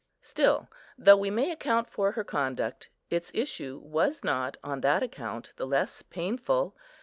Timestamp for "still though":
0.23-1.15